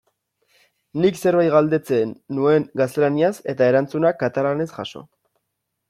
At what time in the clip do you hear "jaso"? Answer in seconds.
4.79-5.07